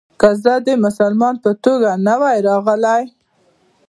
[0.19, 3.03] که زه د مسلمان په توګه نه وای راغلی.